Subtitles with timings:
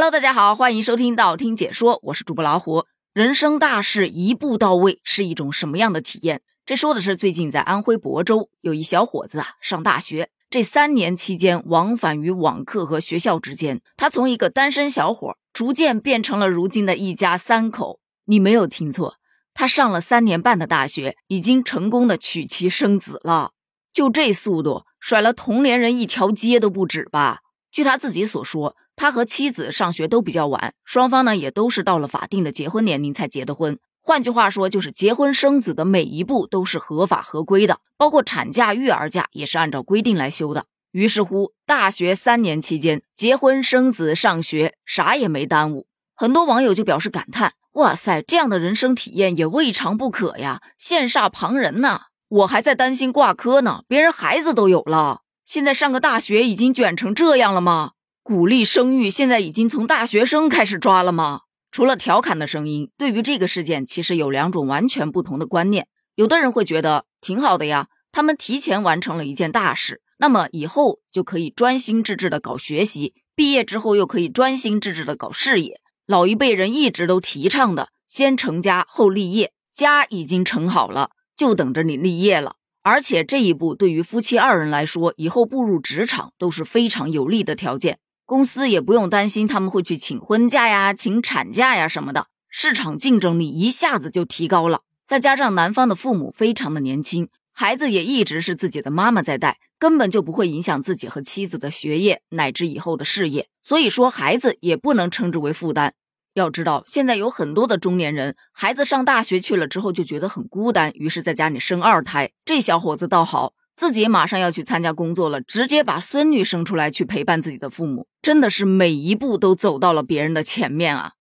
[0.00, 2.86] Hello，大家好，欢迎收听道听解说，我是主播老虎。
[3.12, 6.40] 人生大事一步到位是一种什么样的体验？
[6.64, 18.00] 这说的是最近在安徽亳州有一小伙子啊上大学，这三年期间往返于网课和学校之间，他从一个单身小伙逐渐变成了如今的一家三口。
[18.24, 19.16] 你没有听错，
[19.52, 23.50] 他上了三年半的大学，已经成功的娶妻生子了。
[23.92, 27.40] 就这速度，甩了同龄人一条街都不止吧？
[27.70, 33.78] 据他自己所说，他和妻子上学都比较晚，双方呢也都是到了法定的结婚年龄才结的婚。
[34.02, 40.66] 换句话说，就是结婚生子的每一步都是合法合规的，包括产假、育儿假也是按照规定来休的。
[40.90, 45.86] 于是乎，大学三年期间，结婚生子、上学，啥也没耽误。
[46.14, 52.02] 很多网友就表示感叹：“哇塞，这样的人生体验也未尝不可呀，羡煞旁人呢！
[52.28, 57.92] 我还在担心挂科呢，别人孩子都有了。”现在上个大学已经卷成这样了吗？
[58.30, 61.40] 鼓励生育现在已经从大学生开始抓了吗？
[61.72, 65.88] 除了调侃的声音，对于这个事件其实有两种完全不同的观念。
[66.14, 75.80] 有的人会觉得挺好的呀，他们提前完成了一件大事，那么以后就可以专心致志的搞学习，毕业之后又可以专心致志的搞事业。
[76.06, 82.54] 老一辈人一直都提倡的，先成家后立业，家已经成好了，就等着你立业了。
[82.82, 87.98] 而且这一步对于夫妻二人来说，以后步入职场都是非常有利的条件。
[88.30, 94.82] 公司也不用担心他们会去请婚假呀、请产假呀什么的，市场竞争力一下子就提高了。
[95.04, 103.48] 再加上男方的父母非常的年轻，孩子也一直是自己的妈妈在带，根本就不会影响自己和妻子的学业乃至以后的事业。
[103.60, 105.94] 所以说，孩子也不能称之为负担。
[106.34, 112.30] 要知道，现在有很多的中年人，孩子上大学去了之后就觉得很孤单，于是在家里生二胎。
[112.44, 121.12] 这小伙子倒好，自己马上要去参加工作了，直接把孙女生出来去陪伴自己的父母，真的是每一步都走到了别人的前面啊。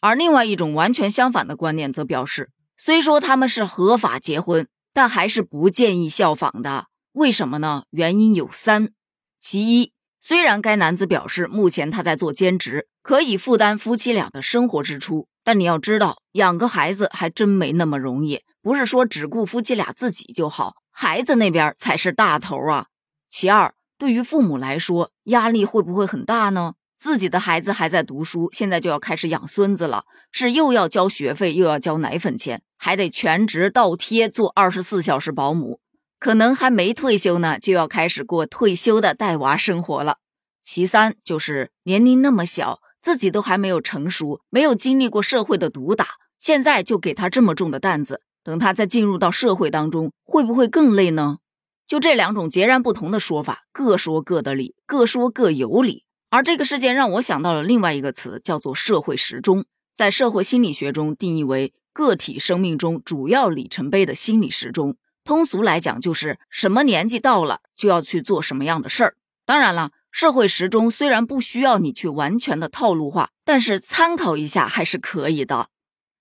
[0.00, 6.86] 而另外一种完全相反的观念则表示，虽说他们是合法结婚，但还是不建议效仿的。
[7.12, 7.82] 为什么呢？
[7.90, 8.92] 原因有三，
[9.38, 9.92] 其一。
[10.18, 22.86] 虽然该男子表示目前他在做兼职，可以负担夫妻俩的生活支出，但你要知道，养个孩子还真没那么容易，不是说只顾夫妻俩自己就好，孩子那边才是大头啊。
[23.28, 26.72] 其二，对于父母来说，压力会不会很大呢？
[26.96, 35.80] 自己的孩子还在读书，现在就要开始养孙子了，是又要交学费，又要交奶粉钱，还得全职倒贴做二十四小时保姆。
[36.18, 40.16] 可能还没退休呢，就要开始过退休的带娃生活了。
[40.62, 46.06] 其三就是年龄那么小，自己都还没有成熟，没有经历过社会的毒打，
[46.38, 51.38] 现在就给他这么重的担子，等他再进入到社会当中，会不会更累呢？
[51.84, 56.04] 就这两种截然不同的说法，各说各的理，各说各有理。
[56.30, 64.96] 而这个事件让我想到了另外一个词，叫做社会时钟，在社会心理学中定义为个体生命中主要里程碑的心理时钟。
[65.24, 69.16] 通俗来讲，就是什么年纪到了就要去做什么样的事儿。
[69.44, 75.66] 当然了，社会时钟虽然不需要你去完全的套路化，但是参考一下还是可以的。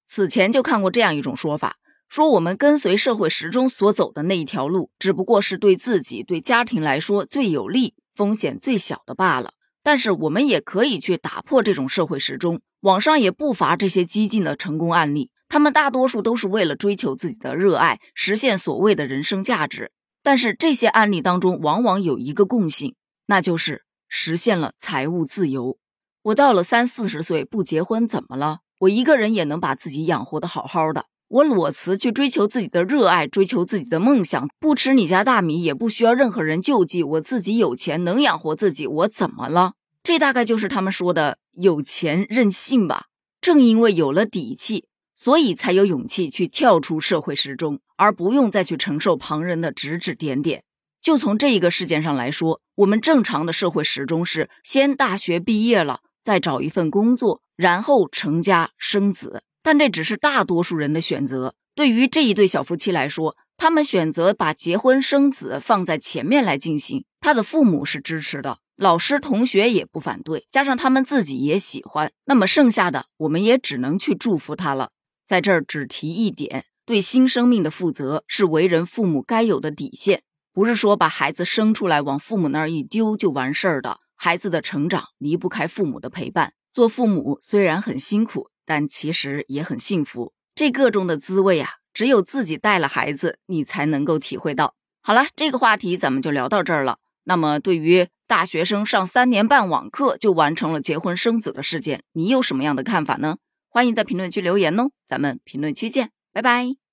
[0.08, 1.78] 此前就看过这样一种说法，
[2.08, 9.54] 说我们跟随社会时钟所走的那一条路，只不过是对自己、对家庭来说最有利、风险最小的罢了。
[9.84, 15.30] 但是我们也可以去打破这种社会时钟，网上也不乏这些激进的成功案例。
[15.48, 19.92] 他们大多数都是为了追求自己的热爱，实现所谓的人生价值。
[20.24, 22.96] 但是这些案例当中，往往有一个共性，
[23.28, 25.78] 那就是实现了财务自由。
[26.24, 28.62] 我到了三四十岁不结婚怎么了？
[28.80, 31.06] 我一个人也能把自己养活得好好的。
[31.28, 37.03] 我裸辞去追求自己的热爱，追求自己的梦想，不吃你家大米，也不需要任何人救济。
[37.03, 39.74] 我自己有钱，能养活自己，我怎么了？
[40.03, 43.06] 这大概就是他们说的有钱任性吧。
[43.41, 44.85] 正因为有了底气。
[45.18, 50.66] 所以才有勇气去跳出社会时钟，而不用再去承受旁人的指指点点。
[51.02, 59.44] 就从这一个事件上来说，我们正常的社会时钟是先大学毕业了，再找一份工作，然后成家生子。
[59.66, 61.56] 但这只是大多数人的选择。
[61.73, 74.91] 对于这一对小夫妻来说，他们选择把结婚生子放在前面来进行，他的父母是支持的，老师同学也不反对，加上他们自己也喜欢，那么剩下的我们也只能去祝福他了。
[75.26, 80.22] 在这儿只提一点，对新生命的负责是为人父母该有的底线，
[80.53, 84.02] 不是说把孩子生出来往父母那儿一丢就完事儿的。
[84.16, 90.34] 孩子的成长离不开父母的陪伴，做父母虽然很辛苦，但其实也很幸福。
[90.53, 94.76] 这个中的滋味啊，只有自己带了孩子，你才能够体会到。
[95.02, 97.00] 好了，这个话题咱们就聊到这儿了。
[97.26, 103.38] 那么，对于大学生上三年半网课就完成了结婚生子的事件，你有什么样的看法呢？
[103.70, 106.84] 欢迎在评论区留言哦，咱们评论区见，拜拜。